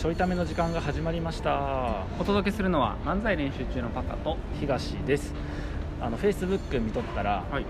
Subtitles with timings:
[0.00, 2.06] ちょいための時間が始まりました。
[2.18, 5.34] お届けするのは漫才練習中のパカと東です。
[6.00, 7.66] あのフェイスブック見とったらはい。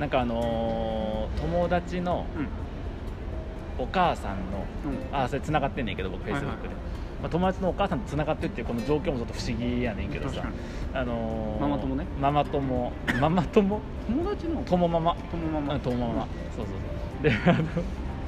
[0.00, 3.84] なんかあのー友達のうん。
[3.84, 4.64] お母さんの
[5.12, 5.14] うん。
[5.14, 6.74] あそれ繋がってんねんけど僕フェイスブックで、
[7.20, 10.36] まあ、友達のお母さんと繋がってるっていうこの状況もちょっと不思議やねんけどさ。
[10.36, 10.56] 確かに。
[10.94, 12.06] あのーママ友ね。
[12.18, 12.92] ママ友。
[13.20, 13.80] ママ友？
[14.08, 15.16] 友達の友ママ。
[15.30, 15.74] 友ママ。
[15.74, 16.26] うん友ママ。
[16.56, 16.74] そうそう
[17.20, 17.30] そう。
[17.30, 17.82] であの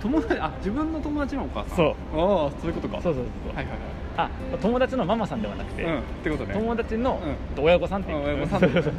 [0.06, 1.77] 友達 あ自分の友達のお母さん。
[1.77, 1.88] そう。
[1.88, 3.01] ああそういうことか。
[3.01, 3.74] そうそうそう、はいはい
[4.19, 4.30] あ
[4.62, 6.55] 友達のママさんではなくて、はいうんってことね。
[6.55, 7.20] 友達の
[7.56, 8.92] う親御さんっていうあ親御さんそうそうそう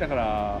[0.00, 0.58] だから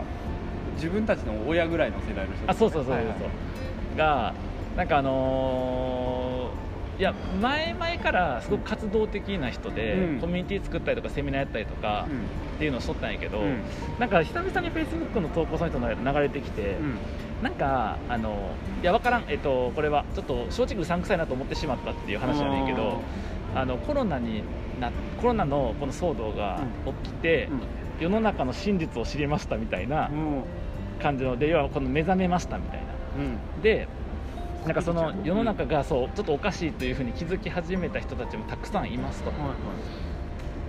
[0.76, 3.96] 自分たちの親ぐらいの世代の人あそうそうそうそうそう、はいはい。
[3.96, 4.34] が
[4.76, 6.68] なんかあのー
[7.00, 10.18] いや前々からすごく活動的な人で、うん。
[10.20, 12.16] コミュニティ作ったりとかセミナーやったりとかうん。
[12.18, 12.20] っ
[12.58, 13.58] ていうのをしとったんやけど、うん。
[14.00, 16.98] なんか久々にフェイスブックの投稿その人の流れてきて、うん
[17.42, 18.50] なんかあの
[18.82, 23.00] いや分からん、えっと、これはちょっと正直うさんくさいなと思ってしまったっていう話やねんけど
[23.54, 24.42] あのコロナに
[24.80, 26.60] なコロナのこの騒動が
[27.02, 27.48] 起きて、
[28.00, 30.10] 世の中の真実を知りましたみたいな
[31.02, 32.86] 感じので要はこの目覚めましたみたいな。
[33.18, 33.62] ううん。
[33.62, 33.88] で
[34.64, 39.30] なんかその世の中がそうちょっとおかしいというふうに気づき始めた人たちもたくさんいますと。
[39.30, 39.46] はいは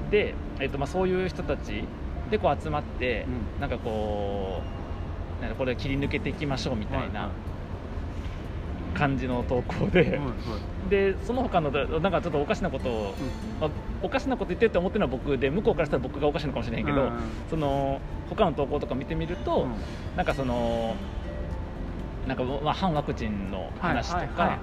[0.07, 0.11] い。
[0.11, 1.83] で、えっとまあ、そういう人たち
[2.31, 3.25] でこう集まって、
[3.57, 3.61] うん。
[3.61, 4.78] なんかこう
[5.41, 7.29] なんかこれ切り抜けていきましょうみたいな
[8.93, 10.89] 感じの投稿で、はいはい。
[10.89, 13.13] でその他のなんかちょっとおかしなことを、
[13.61, 13.69] まあ、
[14.01, 17.19] おかしなこと言ってるって思ってるのは僕で向こうからしたら僕がおかしいのかもしれへんけど、うん。
[17.49, 19.73] その他の投稿とか見てみると、うん。
[20.17, 20.95] なんかその
[22.27, 24.59] なんか、まあ、反ワクチンの話とか、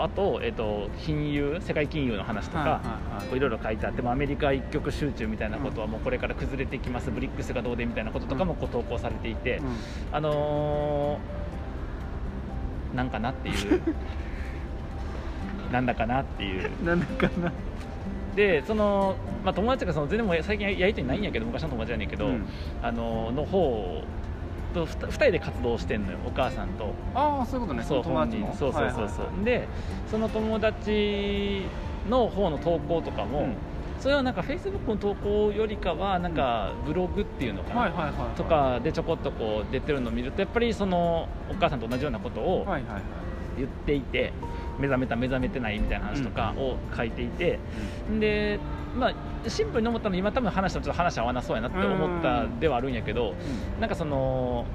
[0.00, 9.66] あと,、えっと金融世界金融の話とか、はいろいろ書いてあってもアメリカ一極集中みたいなことはもうこれから崩れていきます、ブリックスがどうでみたいなこととかもこう投稿されていて、うん
[10.12, 11.42] あのー
[12.94, 13.82] なんかなっていう。
[15.72, 16.70] なんだかなっていう。
[16.84, 17.52] なんだかな。
[18.36, 22.46] でその、まあ、友達がその全然もう最近やりとりないんやけど昔の友達やねんけど、うん。
[22.82, 24.02] あのの方
[24.72, 26.92] と2人で活動してんのよお母さんと。
[27.14, 27.84] ああそういうことね。
[27.84, 28.46] そうの友達の。
[28.46, 28.58] 本人。
[28.58, 29.08] そうそうそうそう、はい。
[29.08, 29.68] はいはいで
[30.10, 31.62] その友達
[32.08, 33.54] の方の投稿とかも、うん。
[34.00, 38.36] それはなんかフェイスブックの投稿よりかはなんかブログっていうのかな、はいはいはいはい。
[38.36, 43.02] とかでちょこっとこう出てるのを見るとやっぱりそのお母さんと同じようなことをはいはいはい。
[43.58, 44.32] 言っていて
[44.78, 47.58] 目覚めた目覚めてないみたいな話とかを書いていて、
[48.18, 48.58] で
[48.96, 49.14] まあ
[49.48, 53.34] シンプルに思ったのは今多分話してもちょっと話合わなそうやなって思ったではあるんやけど
[53.80, 54.66] なんかその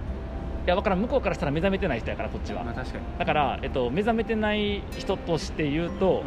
[0.67, 0.99] いや分からん。
[0.99, 2.61] 向こうからしたら目覚めてない人やからこっちは。
[2.61, 3.03] まあ確かに。
[3.17, 6.25] だから、えっと、目覚めてない人として言うと、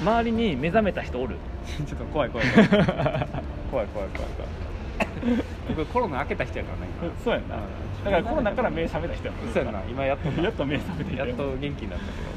[0.00, 1.36] 周りに目覚めた人おる。
[1.78, 2.68] う んちょっと怖い怖い怖い。
[2.72, 2.86] 怖い
[3.70, 5.42] 怖い怖い怖い。
[5.68, 7.12] 僕コロナ明けた人やからね今。
[7.22, 7.56] そうやんな。
[7.56, 9.52] だからコロナから目覚めた人やもん。
[9.52, 9.80] そうやな。
[9.86, 11.16] 今やっとなやっと目覚めて。
[11.16, 12.28] やっと元気になったけど。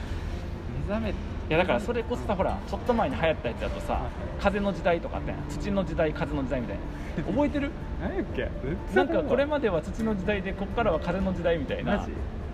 [0.89, 1.13] 目覚め
[1.47, 4.01] いやだからそれこそさほらちょっと前に流行ったやつだとさ
[4.39, 7.23] 風の時代とかあってん土の時代風の時代みたいな。
[7.23, 7.69] 覚えてる？
[8.01, 8.49] 何やっけ？
[8.95, 12.05] なんかこれまでは土の時代でここからは風の時代みたいな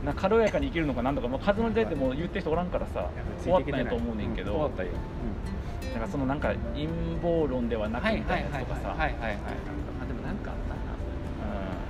[0.06, 3.07] なんか軽やかに生きるのかなんとか、まあ、風の時代ってもう言ってる人おらんからさ
[3.41, 4.90] 終わったんやと思うねんけど、終わったよ。
[5.94, 6.88] だからそのなんか陰
[7.22, 8.90] 謀論ではなくみたいなやつとかさ。
[8.90, 9.38] はいはいはいはい。
[10.03, 10.79] あでもなんかあったな。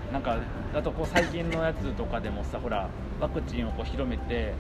[0.07, 0.13] うん。
[0.13, 0.37] なんか
[0.77, 2.87] あとこう最近のやつとかでもさほら
[3.19, 4.53] ワクチンをこう広めて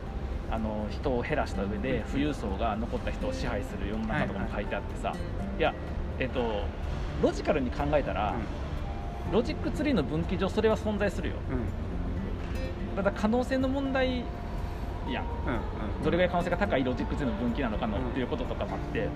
[0.51, 5.15] あの人を減らした上で富裕層が残った人を支配する世の中とかも書いてあってさ、
[5.57, 5.73] いや
[6.19, 6.63] えっと
[7.21, 8.35] ロジカルに考えたら、
[9.31, 11.35] ロジックツリーの分岐上それは存在するよ。
[11.49, 11.55] うん。
[11.55, 11.63] うん
[12.93, 14.25] ただ可能性の問題
[15.09, 15.23] やん。
[15.45, 15.57] うんう
[15.99, 18.09] んどれぐらい可能性が高いロジックツリーの分岐なのかのうん。
[18.09, 19.07] っていうこととかもあって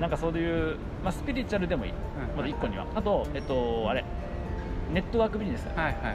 [0.00, 1.92] なんかそういう、まあ、スピリチュアルでもいい。
[1.92, 1.94] う
[2.34, 2.36] ん。
[2.36, 2.86] まず1個には。
[2.94, 4.04] あとえっとあれ
[4.92, 5.66] ネットワークビジネス。
[5.68, 6.14] はいはいはいはい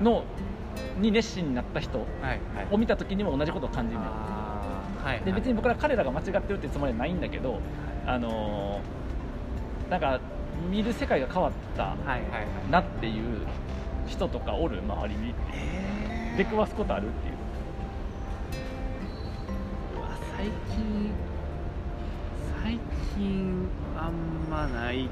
[0.00, 0.24] いの
[1.00, 2.38] に熱心になった人はいはい。
[2.70, 4.00] を見た時にも同じことを感じる。
[4.00, 7.60] ねあーはいで別に僕ら彼らが間違ってるってつもりはないんだけど
[8.06, 10.18] あのーなんか
[10.70, 12.70] 見る世界が変わったはいはいはい。
[12.70, 13.46] なっていう
[14.06, 17.34] 人とかおる周りにえ出くわすことあるっていう。
[20.36, 20.46] 最
[20.76, 21.10] 近
[22.62, 22.78] 最
[23.16, 25.08] 近あんまない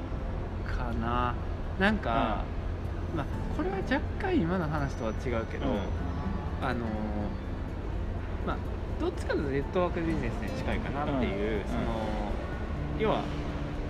[0.65, 1.33] かな。
[1.79, 2.43] なんか、
[3.15, 3.25] まあ
[3.55, 5.77] これは若干今の話とは違うけど、うん。
[6.61, 6.85] あの
[8.47, 8.57] まあ
[8.99, 11.63] どっちかというとネットワークビジネスに近いかなっていう、うん。
[11.65, 11.79] その
[12.99, 13.21] 要は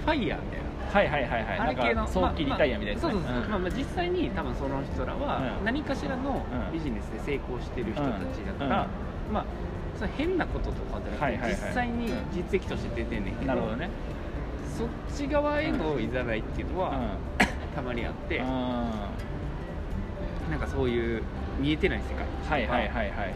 [0.06, 0.64] ファイヤーみたいな。
[0.94, 1.60] はいはいはいはい。
[1.60, 3.08] あれ系の早期リタイアみたいなね。
[3.08, 3.42] まあまあそうそう。
[3.42, 5.66] そう、まあまあ実際に多分その人らはうん。
[5.66, 6.74] 何かしらのうん。
[6.74, 8.88] ビジネスで成功してる人たちだから、
[9.32, 9.46] まあ
[9.96, 11.52] その変なこととかじゃなくて、はいはいはい。
[11.52, 13.90] 実際に実績として出てんねんけど,、なるほどね。
[14.78, 18.46] そっち側へのいざないっていうのは、うんたまにあって、うん。
[20.52, 21.24] なんかそういう
[21.60, 22.26] 見えてない世界。
[22.26, 23.30] とかはいはいはいはい。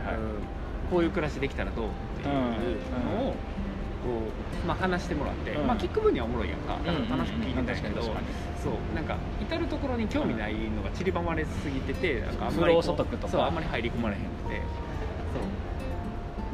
[0.90, 1.88] こういう暮らしできたらどう？
[1.88, 1.90] っ
[2.22, 5.68] ていうのをう、まあ、話してもらって、うん。
[5.68, 6.76] まあ聞く分にはおもろいやんか。
[6.76, 8.28] から楽しく聞いてたんやけど、確かに
[8.64, 14.62] そうなんか至る所に興味ないのが散りばまれすぎててなんかあんまりそうあんまり入り込まれへんくて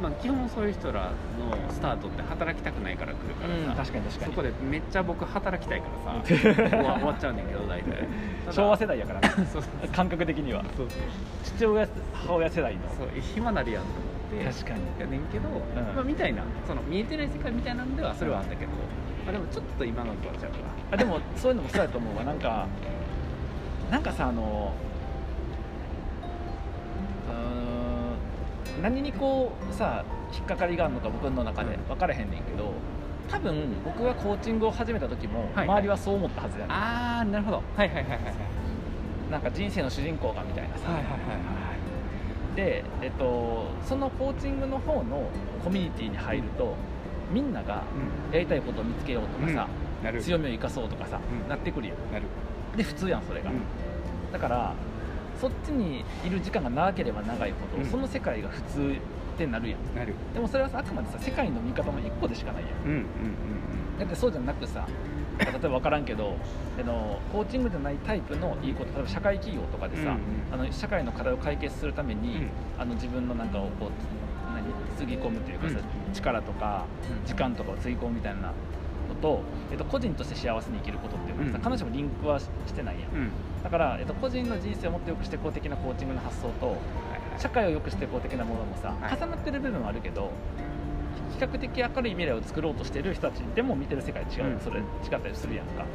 [0.04, 4.32] まあ基本そういう人らのスタートって働きたくないから来るからさ、うん確かに確かに。
[4.32, 6.22] そこでめっちゃ僕働きたいからさ。
[6.28, 8.08] 終わ終わっちゃうねんけど大体。
[8.50, 9.30] 昭和世代やからね。
[9.50, 10.62] そうそう感覚的には。
[10.76, 11.00] そうそう。
[11.42, 12.80] 父親母親世代の。
[12.90, 14.52] そう暇なりやんと思って。
[14.52, 14.80] 確かに。
[15.00, 15.48] やねんけど、
[15.94, 18.72] まあ、みたいなその見えてない世界みたいなんではそれはあったけど、
[19.24, 20.58] まあ、でもちょっと今のとはちゃうか
[20.92, 22.24] あでもそういうのもそうやと思うわ。
[22.24, 22.66] なんか
[23.90, 24.72] なんかさあの
[28.82, 32.72] 何にこうさ引っかかりがあるのか僕の中で分からへんねんけど
[33.30, 37.62] 多分僕がコーチングを始めた時もはい周りはそう思ったはずやねん、ああなるほど。
[37.76, 38.34] はいはいはいはいはい。
[39.30, 41.20] なんか人生の主人公がみたいなさ、はいはいはい
[42.54, 45.28] で、えっと、そのコーチングの方の
[45.64, 46.76] コミュニティに入ると
[47.32, 47.82] みんなが
[48.30, 49.68] やりたいことを見つけようとかさ、
[50.02, 50.22] なる。
[50.22, 51.48] 強みを生かそうとかさ、うん。
[51.48, 52.26] なってくるよなる。
[52.76, 53.50] で普通やんそれが、
[54.32, 54.74] だから
[55.44, 57.90] そっちにいる時間が長ければ長いほど、うん。
[57.90, 58.80] その世界が普通
[59.34, 59.94] ってなるやん。
[59.94, 60.14] なる。
[60.32, 62.72] でもそれはさあくまでさ世界の見方の一個でしかないやん。
[62.72, 63.04] うんうんうん
[63.98, 64.88] だってそうじゃなくさ
[65.38, 66.34] 例えば分からんけど
[66.80, 70.62] あのコーチングじゃないタイプのいいこと例えば社会企業とかでさ、うんうん。
[70.62, 72.48] あの社会の課題を解決するために、うん。
[72.78, 73.90] あの自分のなんかをこう
[74.54, 74.64] 何
[74.96, 76.14] つぎ込むというかさ、うん。
[76.14, 76.86] 力とか
[77.20, 77.26] うん。
[77.26, 78.52] 時間とかをつぎ込むみたいなの
[79.20, 81.62] と、えっと、個人として幸せに生きることっていうのはさ、うん。
[81.62, 83.18] 彼女もリンクはししてないやんうん。
[83.18, 83.30] うん
[83.64, 86.76] だから、えっと、個人の人生をもっと良くしていこう的なコーチングの発想と
[87.38, 89.16] 社会を良くしていこう的なものもさ、はい。
[89.16, 90.30] 重なってる部分はあるけど
[91.32, 94.60] 比較的明るい未来を作ろうとしてる人たちでも見てる世界違う、うん。
[94.60, 94.84] それ違っ
[95.20, 95.86] たりするやんか。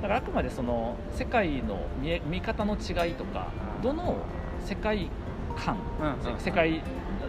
[0.00, 3.48] だからあくまでその世界の見え見方の違いとか
[3.82, 4.16] どの
[4.64, 5.10] 世界
[5.56, 6.82] 観、うんうん世界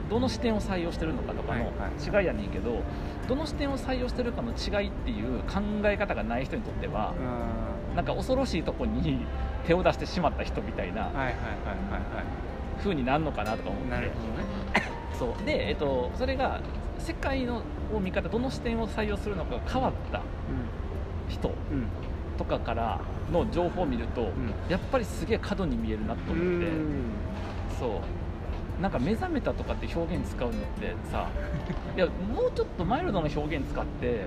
[0.10, 2.82] どの視点を採用してるのかとかの違いやねんけど、
[3.30, 9.26] どの視点を採用してるかの違いっていう考え方がない人にとってはうんなんか恐ろしいとこに
[9.66, 12.24] 手を出してしまった人みたいなはいはいはいはいは
[12.82, 13.88] 風になるのかなとか思って。
[13.88, 14.92] いなるほどね。
[15.18, 15.46] そう。
[15.46, 16.60] で、えっと、それが
[16.98, 17.62] 世界の
[18.02, 20.22] 見方どの視点を採用するのかが変わった
[21.30, 21.78] 人うん。
[21.78, 21.88] うん。
[22.38, 23.02] とかから
[23.32, 24.30] の情報を見ると、
[24.68, 26.68] やっぱりすげえ過度に見えるなと思って、
[27.80, 28.82] そう。
[28.82, 31.30] なんか目覚めたとかって表現使うのってさ
[31.96, 34.26] いやもうちょっとマイルドな表現使って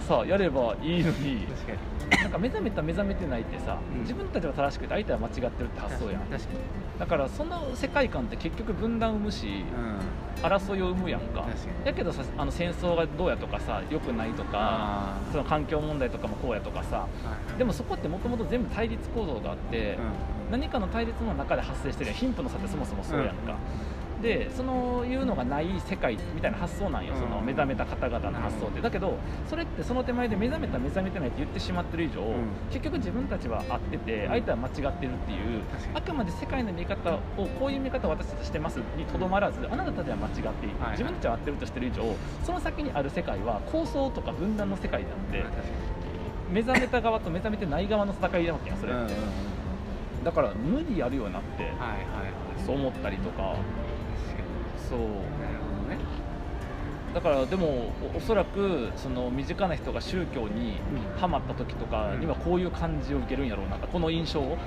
[0.00, 1.78] さやればいいのに確かに
[2.10, 4.00] なんか目覚めた目覚めてないってさ、うん。
[4.02, 6.22] 自分たちは正しくて相手は間違ってるって発想やん。
[6.22, 6.58] 確かに。
[6.98, 9.98] だからその世界観って結局分断を生むし、うん。
[10.42, 11.46] 争いを生むやんか。
[11.84, 19.98] だけどさあの戦争がどうやとかさ良くないとかあその環境問題とかもこうやとかさーでもそこってもともと全部対立構造があって、
[20.50, 23.56] 何かの対立の中で発生してる貧富の差ってそもそもそうやんか、
[24.22, 27.20] でそのいうのがない世界みたいな発想なんよ、うん。
[27.20, 28.80] その目覚めた方々の発想って。
[28.80, 29.18] だけど
[29.48, 32.34] それってその手前で目覚めた目覚めてないって言ってしまってる以上、ん。
[32.70, 35.62] 結局自分たちは合ってて相手は間違ってるっていう
[35.94, 45.44] あくまで世界の見方をこういう見方を私たちしてますにとどまらずあなたたちは間違っている、はい自分たちは合ってるとしてる以上その先にある世界は構想とか分断の世界なんで、
[46.50, 50.24] 目覚めた側と目覚めてない側の戦いなわけやんそれ、にうんうんうん。
[50.24, 52.64] だから無理やるようになって、はいはいはい。
[52.64, 53.56] そう思ったりとか
[54.88, 55.98] そうになるほどね。
[57.14, 60.78] だからでもおおそらくその身近な人が宗教に
[61.14, 61.18] うん。
[61.18, 64.58] ハマった時とかにはこういう感じを受けるんやろうなこの印象を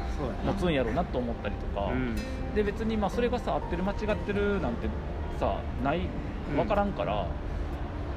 [0.44, 2.16] 持つんやろうなと思ったりとか、うん。
[2.56, 4.88] で別にまあそれがさ合ってる間違ってるなんて
[5.40, 6.02] さない？
[6.56, 7.28] 分からんから、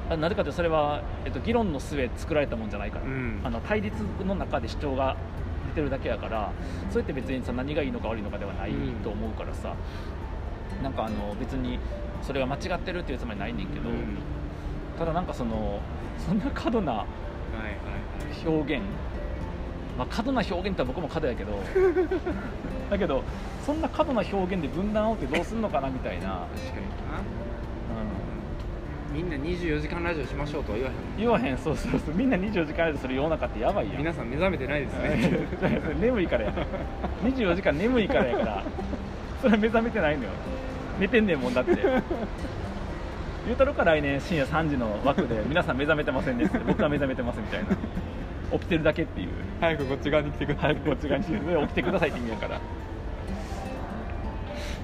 [0.09, 3.41] あなぜかというとそれは、えっと、議論の末作られたもんじゃないから、うん。
[3.43, 3.95] あの対立
[4.25, 5.15] の中で主張が
[5.69, 6.51] 出てるだけやから
[6.89, 8.95] それって別にさ何がいいのか悪いのかではないうん。
[9.03, 9.75] と思うからさ、
[10.83, 11.79] なんかあの別に
[12.21, 14.17] それが間違ってるっていうつもりないねんけど、うん。
[14.99, 15.79] ただなんかその
[16.19, 17.05] そんな過度な
[18.45, 18.83] 表現、
[19.97, 21.53] まあ、過度な表現って僕も過度やけど
[22.89, 23.23] だけど
[23.65, 26.93] そんな過度な表現で分断をってどうすんのかなみたいな、確かに
[29.13, 30.97] みんな24時間ラジオしましょうとは言わへん。
[30.97, 31.57] ん、言わへん。
[31.59, 32.15] そうそうそう。
[32.15, 33.97] みんな24時間でする世の中ってやばいやん。
[33.99, 35.47] 皆さん目覚めてないですね。
[36.01, 36.53] 眠いからや。
[37.23, 38.63] 24時間眠いからやから。
[39.43, 40.29] それは目覚めてないのよ
[40.99, 41.75] 寝てんねんもんだって。
[43.45, 46.59] 言うたろか来年深夜3時の枠で皆さん目覚めてませんねって。
[46.59, 47.67] 僕は目覚めてますみたいな。
[48.53, 49.29] 起きてるだけっていう。
[49.59, 50.75] 早くこっち側に来てください。
[50.75, 52.59] 早くこっち側に来て起きてくださいって意味やから。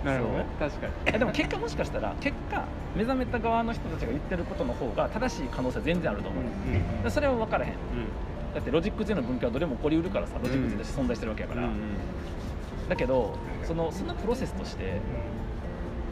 [0.03, 0.93] なるほど確かに。
[1.05, 2.63] えでも結果もしかしたら結果
[2.95, 7.73] 目覚めた側の人たちが言ってることの方が正しい可能性は全然あると思う、うんでそれは分からへん。
[8.53, 11.69] だってロジック税の文化はどれも起こりうるからさロジック税として存在してるわけやから、
[12.89, 14.99] だけどそのそのプロセスとして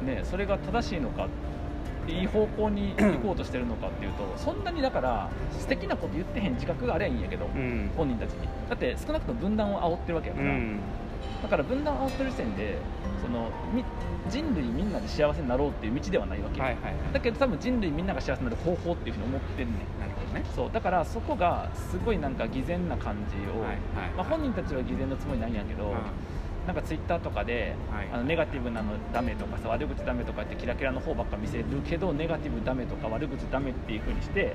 [0.04, 1.28] ねそれが正しいのかっ
[2.12, 7.92] いい方向に行こうとしてるのかっていうと そんなにだから素敵なこと言ってへん自覚があればいいんやけど、うん。
[7.96, 8.48] 本人たちに。
[8.70, 10.80] だって少なくとも分断を煽ってるわけやから、うん。
[11.42, 12.78] だから分断を煽ってる時点で
[13.22, 13.84] そのみ
[14.30, 16.94] 人類みんなで幸せになろうっていう道ではないわけよ、はいはいはい。
[17.14, 19.76] だけど多分人類みんなが幸せになる方法っていうふうに思ってるねん。
[20.00, 20.46] なるほどね。
[20.56, 23.78] そうだからそこがすごいなんか偽善な感じを、はいはい
[24.16, 25.94] まあ、本人たちは偽善のつもりないんやけど、
[26.68, 28.10] なんかツイッターとかで、はい。
[28.14, 34.54] あのネガティブなのダメとかさ悪口ダメとかってキラキラの方ばっか見せるけどネガティブダメとか悪口ダメっていう風にして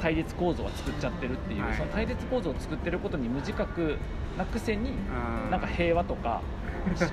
[0.00, 1.76] 対立構造は作っちゃってるっていう、はい。
[1.76, 3.96] その対立構造を作ってることに無自覚
[4.38, 6.42] なくせにうんなんか平和とか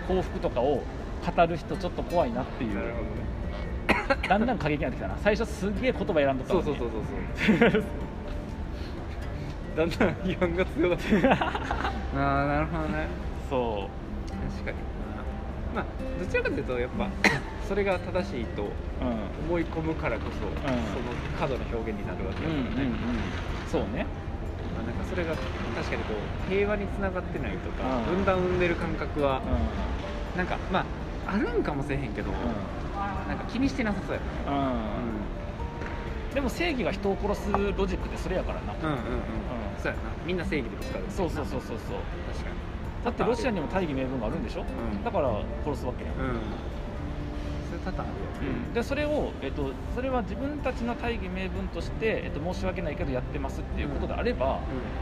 [0.08, 0.84] 幸福とかを
[1.36, 2.80] 語る人ちょっと怖いなっていう。
[4.30, 5.18] だんだん過激になってきたな。
[5.24, 6.66] 最初すげえ言葉選んどったのに。
[6.66, 6.90] そうそう
[7.58, 7.84] そうそう
[9.76, 11.34] だんだん批判が強かった
[12.16, 13.08] ああなるほどね。
[13.50, 13.90] そ
[14.54, 14.78] 確かに
[15.74, 15.86] まあ
[16.20, 17.10] どちらかというとやっぱ
[17.68, 18.66] それが正しいとう
[19.02, 19.24] うん。
[19.50, 20.94] 思い込むからこそ、ん。
[20.94, 22.90] その過度な表現になるわけうんうんうんだからね、
[23.68, 24.06] そうね。
[24.76, 25.36] まあ、なんかそれが
[25.76, 26.14] 確かにこ
[26.48, 28.16] う平和につながってないとか、うん。
[28.18, 29.42] 分断を生んでる感覚は
[30.36, 30.86] うなんかま
[31.28, 32.34] ああるんかもしれへんけど、ん。
[33.28, 34.84] なんか気にしてなさそうやな、うん、うん
[36.34, 38.96] でも正義が人を殺すロジックってそれやからな、うん、うん。
[38.96, 39.04] うん。
[39.78, 40.00] そうやな。
[40.26, 41.06] みんな正義でぶつかる。
[41.10, 41.98] そうそうそうそうそう。
[42.34, 42.56] 確かに
[43.04, 45.04] だってロシアにも大義名分があるんでしょ、ん。
[45.04, 46.40] だから殺すわけやん、うん。
[47.70, 48.74] そういうパターンあるよね。
[48.74, 54.60] でそれを、えっと、それは自分たちの大義名分として、えっと、申し訳ないけどやってますっていうことであれば、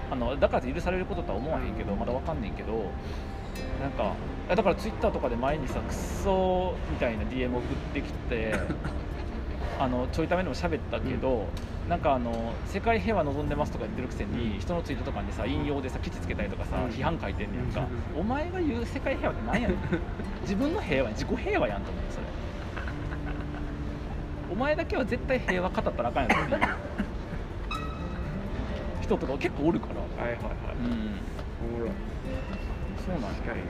[0.09, 2.91] あのだから許されることとは思わへんけど、まだわかんねんけど
[3.81, 4.13] なんか
[4.55, 7.61] だからツイッターとかで前にさクソみたいな DM 送っ
[7.93, 8.53] てきて
[9.81, 11.47] あのちょいためにも喋ったけど、
[11.89, 14.59] なんかあの世界平和望んでますとか言ってるくせに、うん。
[14.59, 16.91] 人のツイートとかにさ引用でさケチつけたりとかさ、うん。
[16.91, 19.77] 批判書いてんねやんか、うお前が言う世界平和って何やねん。
[20.41, 21.17] 自分の平和やん。
[21.17, 22.27] 自己平和やんと思ってそれ。
[24.51, 26.59] お前だけは絶対平和語ったらあかんやろっていう
[29.01, 30.23] 人とか結構おるから。
[30.23, 30.51] はいはいはい。
[30.77, 31.75] うん。
[31.75, 31.91] おもろい。
[33.03, 33.61] そうなん確かに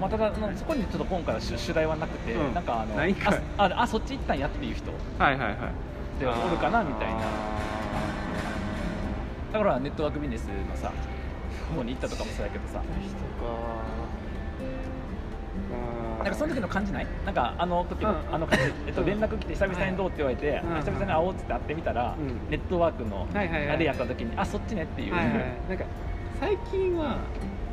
[0.00, 2.54] まあ、ただそこにちょっと今回は主主題はなくて、うん。
[2.54, 4.90] なんかあのあああそっち行ったんやっていう人。
[5.18, 5.56] はいはいはい。
[6.18, 7.16] でおるかなみたいな。
[7.18, 7.20] あ
[9.52, 10.90] だからネットワークビジネスのさ
[11.74, 12.82] 方に行ったとかもそうやけどさ。
[16.22, 17.06] なんかその時の感じない？
[17.26, 18.34] なんかあの時の、うん。
[18.34, 22.50] あの感じ、 えっと、うん連絡来て久々にどうって言われて、うんあ久々に会おうっつって会ってみたら、うん。
[22.50, 23.70] ネットワークのはいはいはい。
[23.70, 25.34] あれやった時に、あそっちねっていう、はいはい。
[25.68, 25.84] なんか
[26.40, 27.16] 最近は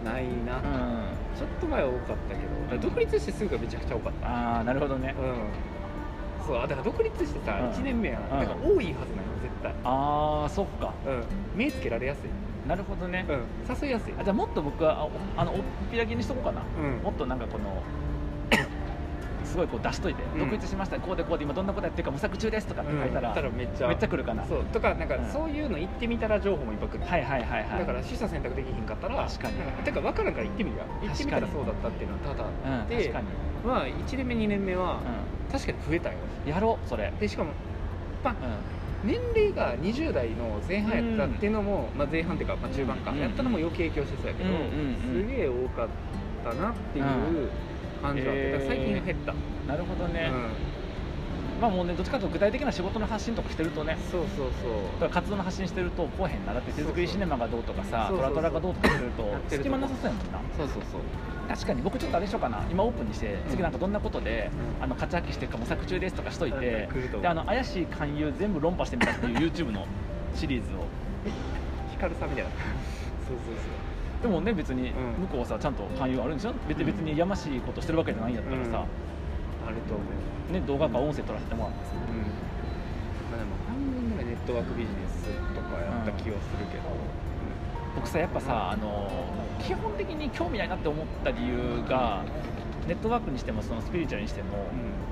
[0.03, 4.27] ないな、うんちょっと前は多かったけど独立してすぐがめちゃくちゃ多かった。
[4.27, 5.15] ああなるほどね。
[5.19, 6.45] うん。
[6.45, 7.69] そうあだから独立してさ、うん。
[7.71, 8.47] 1年目やな、うん。
[8.47, 8.95] だから多いはずなの
[9.41, 9.73] 絶対。
[9.83, 10.93] ああそっか。
[11.05, 11.23] うん。
[11.55, 12.29] 目つけられやすい、
[12.67, 13.43] なるほどね、うん、
[13.81, 14.13] 誘いやすい。
[14.19, 15.57] あじゃあもっと僕はあのおっ
[15.91, 17.03] ぴらげにしとこうかな、うん。
[17.03, 17.83] もっとなんかこの
[19.47, 20.39] すごいこう出しといて、うん。
[20.39, 24.45] 独立しましたこうでこうで今どんなことやってるか模索中ですとかって書いたら,、めっちゃめっちゃ来るかな。
[24.45, 24.65] そう。
[24.65, 25.25] とかなんかうん。
[25.25, 27.79] そういうの言ってみたら情報もいっぱい来る、はいはいはいはい。
[27.79, 29.55] だから取捨選択できひんかったら確かに。
[29.83, 33.27] てか分からんから行ってみるや行ってみたらそうだったっていうのはただうん、で確かに、
[33.65, 34.99] まあ1年目2年目は
[35.49, 36.15] う確かに増えたよ。
[36.45, 37.51] ん、やろうそれ、でしかも
[39.03, 43.19] 年齢が20代の前半やったっていうのも、まあ、前半っていうか、まあ、中盤か、うん。
[43.19, 44.49] やったのも余計影響してそうやけど、
[45.13, 45.87] すげえ多かっ
[46.43, 47.05] たなっていう
[48.07, 48.51] 感じはあって、へー。
[48.51, 49.33] だから最近は減った、
[49.67, 53.93] なるほどね、うまあもうねどっちかというと具体的な仕事の発信とかしてるとね。
[53.93, 54.71] ん、そうそうそう。
[54.99, 58.35] だから活動の発信してるとこうへんなだって手作りシネマがどうとかさそうそうそう。
[58.35, 59.63] トラトラがどうとかしてるとやってると。
[59.63, 60.39] 隙間なさそうやもんな。
[60.57, 61.01] そうそうそう。
[61.49, 62.63] 確かに僕ちょっとあれしようかな。
[62.69, 64.83] 今オープンにして次なんかどんなことで、うん。
[64.83, 67.01] あの勝ち発揮していくか模索中ですとかしといてうん。
[67.01, 69.87] 来るであの怪しい勧誘全部論破してみたっていう YouTube の
[70.35, 70.85] シリーズを。
[71.91, 72.51] ヒカルさんみたいな。
[73.27, 75.21] そうそうそうでもね別にうん。
[75.21, 76.53] 向こうはさちゃんと勧誘あるんでしょ？
[76.67, 78.85] 別に別にやましいことしてるわけじゃないんやったらさ、
[79.67, 80.03] あると思
[80.49, 80.53] う。
[80.53, 81.91] ね、動画か音声撮らせてもらってさ。
[81.93, 82.25] うん。
[83.29, 86.83] まあでも半分ぐらいネットワークビジネスとかやった気はするけど、
[87.95, 89.11] 僕さやっぱさあの
[89.59, 92.23] 基本的に興味ないなって思った理由が
[92.87, 94.57] ネットワークにしてもそのスピリチュアルにしても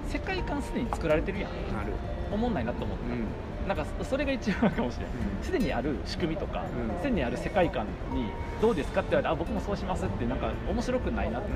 [0.05, 0.09] うん。
[0.09, 1.51] 世界観すでに作られてるやん。
[1.51, 1.93] ある。
[2.31, 3.25] 思んないなと思った、うん
[3.67, 5.15] なんかそれが一番かもしれない。
[5.37, 6.97] うんすでにある仕組みとかうん。
[6.99, 8.25] すで、にある世界観に
[8.61, 11.49] どうですかって言われてあ僕もそうしますってなんか面白くないなって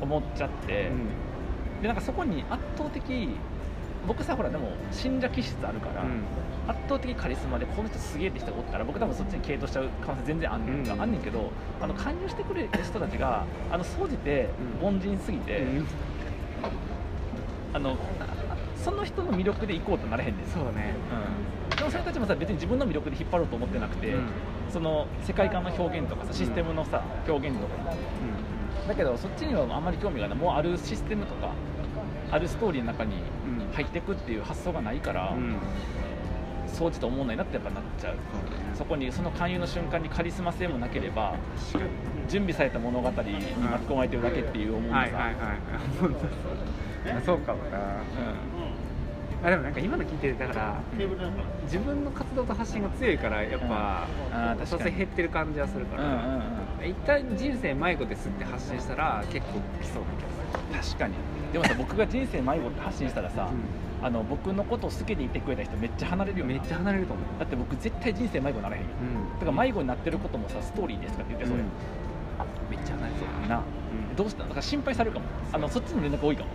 [0.00, 0.90] 思っちゃって、
[1.82, 3.28] でなんかそこに圧倒的
[4.06, 6.04] 僕さほらでも信者気質あるから、
[6.68, 14.48] 圧倒的カリスマでこの人すげえって人がおったら僕多分そっちに傾倒しちゃう可能性全然あんねんか、うんあんねんけどあの勧誘してくれる人たちがあの総じて
[14.80, 15.86] うん凡人すぎて、うん。
[17.74, 17.96] あの
[18.84, 20.46] その人の魅力で行こうとなれへんねん。
[20.46, 20.94] そうね。
[21.70, 24.28] うん、でもそれたちもさ別に自分の魅力で引っ張ろうと思ってなくて、うん。
[24.70, 27.94] その世界観の表現とかさシステムのさ、表現とか。
[28.86, 30.38] だけどそっちにはあんまり興味がない。
[30.38, 31.52] もうあるシステムとか
[32.30, 33.14] あるストーリーの中に
[33.46, 35.56] うん入ってくっていう発想がないから、うん。
[36.68, 38.16] 掃除と思わないなってやっぱなっちゃう。
[38.74, 41.36] そこにその勧誘の瞬間にカリスマ性もなければ
[42.28, 45.34] 準備された物語に巻き込まれてるだけっていう思うのさ、はいはいはい
[46.00, 46.14] そう
[47.24, 47.78] そうかもな
[49.44, 50.80] あでもなんか今の聞いてるだから
[51.64, 53.72] 自分の活動と発信が強いからやっぱ、うん。
[53.72, 54.66] あー確かに。
[54.66, 56.34] 所詮減ってる感じはするから、うんうんうん。
[56.36, 61.14] うん一旦人生迷子ですって発信したら結構来そうな気が確かに。
[61.52, 63.60] でもさ僕が人生迷子って発信したらさ、する、
[64.02, 67.26] あの僕のことを好きでいてくれた人めっちゃ離れるよなめっちゃ離れると思う。
[67.38, 68.88] だって僕絶対人生迷子にならへんよ。
[69.00, 69.38] うん。
[69.38, 71.68] だから迷子になってることもさストーリーですかって言ってそれ、うん。
[72.70, 73.56] めっちゃ離れそうな。
[73.56, 74.16] うん。
[74.16, 74.42] どうした？
[74.42, 75.26] のだから心配されるかも。
[75.52, 76.50] あのそっちの連絡多いかも。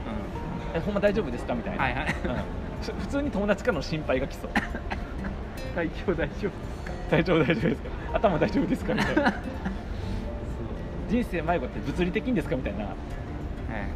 [0.76, 1.56] えほんま大丈夫ですか？
[1.56, 2.06] みたいな、はいはい。
[2.06, 2.12] うん。
[2.14, 2.28] ふ
[2.82, 4.52] 普通に友達からの心配が来そう。
[5.76, 6.52] 体 調大丈夫
[7.12, 7.90] 大丈夫大丈夫ですか？
[8.14, 8.94] 頭大丈夫ですか？
[8.94, 9.34] みたいな。
[11.10, 12.56] 人生迷子って物理的にですか？
[12.56, 12.80] みたいな。
[12.80, 12.94] はい
[13.74, 13.88] はい。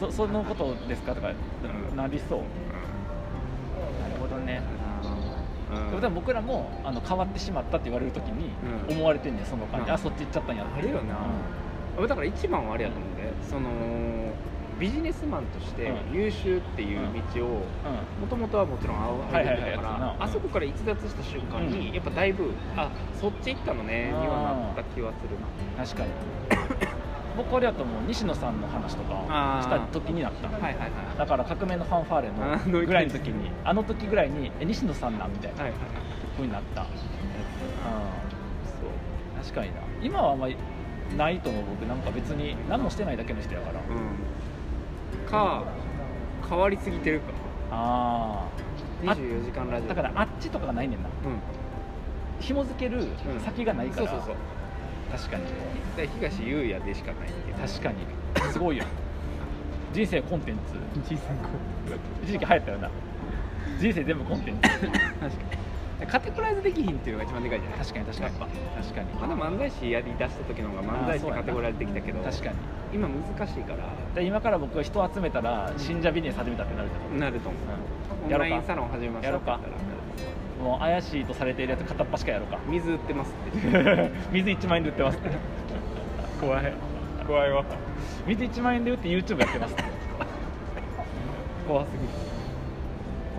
[0.00, 1.14] そそのことですか？
[1.14, 1.28] とか
[1.90, 2.38] うんなりそう。
[2.40, 2.44] な
[4.14, 4.60] るほどね。
[5.92, 6.00] うん。
[6.00, 8.50] でも僕らもあの変わってしまったって言われるときに
[8.88, 8.96] うん。
[8.96, 9.94] 思われてんねんその感じ、うん。
[9.94, 10.78] あそっち行っちゃったんやって。
[10.80, 11.16] あるよな、
[11.98, 13.22] 俺だから一番はあれやと思うんで。
[13.48, 13.70] その
[14.78, 16.14] ビジネスマンとしてうん。
[16.14, 17.00] 優秀っていう
[17.34, 17.64] 道を
[18.20, 21.94] もともとはもちろん歩いはいはいたからあそこから逸脱した瞬間にうん。
[21.94, 25.84] やっぱだいぶあそっち行ったのねにはなった気はするな。
[25.84, 26.10] 確かに。
[27.36, 30.48] 僕あれやと思う西野さんの話とかした時になった。
[30.48, 30.90] のはいはいはい。
[31.18, 32.22] だから革命のファンファー
[32.66, 35.62] レのぐらいの時にあの時ぐらいにえ西野さんなんみたいな。
[35.62, 35.90] はいはいはい。
[36.36, 36.84] 風になった、う。
[36.84, 36.92] ん、そ
[38.86, 39.80] う確かにな。
[40.02, 40.56] 今はあんまり
[41.16, 41.88] ないと思う僕。
[41.88, 44.35] なんか別に何もしてないだけの人やから、うん
[45.26, 45.64] か
[46.48, 47.26] 変わりすぎてるか。
[47.70, 48.46] あ
[49.04, 49.88] あ24時間ラジオ。
[49.88, 51.08] だからあっちとかがないねんな。
[51.08, 51.12] うん。
[52.40, 53.06] 紐付ける
[53.44, 54.36] 先がないから、そうそうそう。
[55.10, 55.44] 確かに。
[55.96, 57.56] で東優也でしかないっていう。
[57.56, 58.52] 確かに。
[58.52, 58.84] すごいよ。
[59.92, 60.56] 人生コンテン
[61.04, 61.14] ツ。
[61.14, 61.36] 小さい
[62.22, 62.90] 一時期流行ったよな。
[63.78, 64.68] 人生全部コンテンツ。
[64.68, 65.32] 確かに
[66.04, 67.78] カテゴライズできひんっていうのが一番でかいじゃない？
[67.80, 68.34] 確かに確かに。
[68.82, 69.06] 確かに。
[69.18, 72.56] ぱまだ漫才師やりだした時の方が漫才師ってカテゴライズできたけど確かに。
[72.92, 73.78] 今難しいから。
[74.14, 77.62] で今から僕が人を集めたら信者ビジネス始めたってなるけど、なると思う。
[78.28, 78.34] うん。
[78.34, 79.60] オンラインサロン始めましたやろうか。
[80.62, 82.58] もう怪しいとされているやつ片っ端からやろうか。
[82.66, 84.10] 水売ってますって。
[84.32, 85.30] 水1万円で売ってますって。
[86.40, 86.72] 怖い。
[87.26, 87.64] 怖いわ。
[88.26, 89.84] 水1万円で売って YouTube やってますって。
[91.66, 92.08] 怖すぎる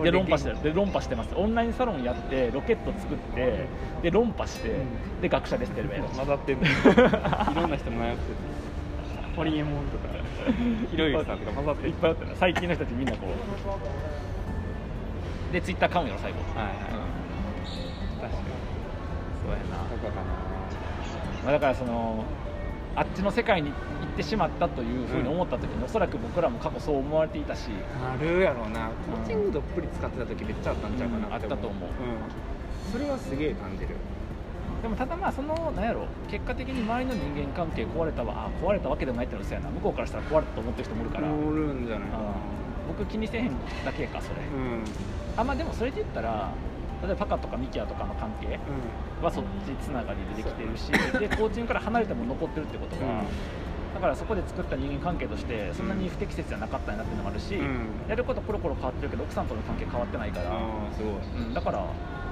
[0.02, 1.30] で論破してるで論破してます。
[1.34, 3.66] オンラインサロンやってロケット作って
[4.02, 5.20] で論破して、うん。
[5.22, 8.36] で学者ですってる混ざって いろんな人迷ってる。
[9.36, 10.08] ホリエモンとか
[10.90, 11.88] ひろゆきさんとか混ざってる。
[11.90, 12.34] いっぱいあったな。
[12.34, 13.30] 最近の人たちみんなこう。
[15.52, 16.74] でツイッター買うんやろ最後、はいはい。
[16.74, 16.80] うん。
[18.20, 18.44] 確かに。
[19.42, 20.26] そうやな、とかかな。
[21.44, 22.24] まあ、だからその
[22.98, 28.90] あっちの世界に行ってしまったというふうに思った時に、おそらく僕らも過去そう思われていたしあるやろうな。
[29.08, 31.34] コーチングどっぷり使ってた時めっちゃあったんちゃうかなうん。
[31.34, 31.70] あったと思う。
[31.70, 32.88] う。
[32.88, 33.94] ん、それはすげえ感じる。
[34.82, 39.70] でもただまあそのなんやろ結果的に周りの人間関係壊れたわあ壊れたわけでもないってのはやな。
[39.70, 42.22] 向こうからしたら壊れたと思ってる人もいるから、おるんじゃないかな。
[42.88, 43.50] 僕気にせえへん
[43.84, 44.82] だけかそれ、うん。
[45.36, 46.52] あまあでもそれで言ったら
[47.02, 48.58] 例えばパカとかミキアとかの関係
[49.20, 53.24] うはそっちつながりでできてるしでコーチングから離れても残ってるってことは、
[53.94, 57.58] だからそこで作った人間関係としてそんなに不適切じゃなかったなっていうのもあるし、
[58.08, 61.12] やることコロコロ変わってるけど奥さんとの関係変わってないから、ああすごい。
[61.46, 61.84] うん、だから、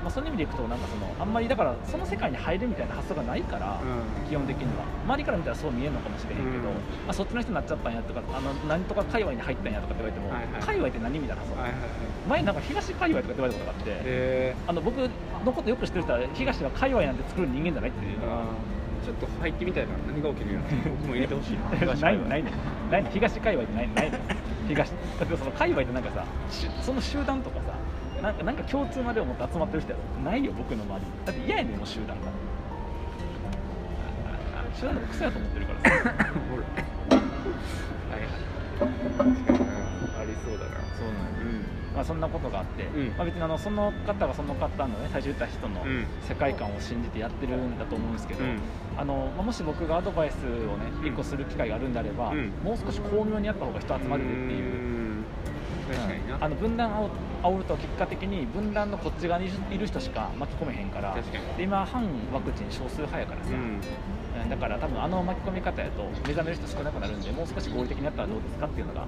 [0.07, 4.85] まあ、そういう意味でいくとなんかそのあんまりだからその世界に入るみたいな発想がないから、う基本的には。
[5.05, 6.63] 周りから見たらそう見えるのかもしれへんけど、うん。
[6.63, 6.71] ま
[7.09, 11.91] あ、そっちの人になっちゃったんやとかあの何とか界隈に入ったんやとかって言われても、はいはい界隈って何みたいな発想、んはいはいはい。
[12.29, 18.55] 前なんか東界隈とかって言われたことがあって、であの僕のことよく知ってる人は東は界隈なんて作る人間じゃないっていうの
[19.03, 20.67] ちょっと入ってみたいな何が起きるんやろ
[21.03, 22.51] 僕も入れてほしいなないのないの
[22.91, 24.11] ないの東界隈ってないない。
[24.11, 24.19] の
[24.69, 27.66] 東だってその界隈ってなんかさしその集団とかさ
[28.27, 30.05] なんかなんか共通のあれを持って集まってる人やろ。
[30.29, 31.07] ないよ僕の周り。
[31.07, 32.15] にだって嫌やねんもう集団が。
[34.75, 35.91] 集団のクソやと思ってるからさ。
[35.91, 36.37] はい
[40.19, 40.71] ありそうだな。
[40.99, 41.63] そうなのうん。
[41.95, 43.09] まあ、そんなことがあって、うん。
[43.17, 46.05] まあ、別にあのその方がその方のね最初言った人のうん。
[46.29, 48.59] 世界観を信じてやってるんだと思うんですけど、うん。
[48.99, 51.07] あのまあもし僕がアドバイスをねうん。
[51.07, 52.49] 一個する機会があるんであれば、うん。
[52.65, 54.97] もう少し巧妙にやった方が人集まるねっていう。
[56.41, 57.09] あの分断を
[57.43, 61.17] 煽ると結果的に分断のこっち側にいる人しか巻き込めへんから
[61.57, 63.55] で今反ワクチン少数派やからさ、うん。
[63.55, 63.81] うん
[64.51, 69.07] だから多分あの巻き込み方やと目覚める人少なくなるんでもう少し合理的にやったらどうですかっていうのが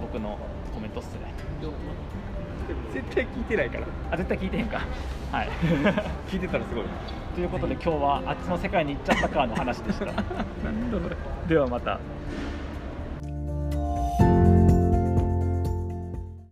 [0.00, 0.38] 僕の
[0.74, 1.34] コメントっすね。
[2.92, 3.86] 絶対聞いてないから。
[4.10, 4.80] あ絶対聞いてへんか。
[5.30, 5.48] はい。
[6.28, 6.84] 聞いてたらすごい。
[7.34, 10.06] ということで今日はあっちの世界に行っちゃったかの話でした。
[11.46, 12.00] ではまた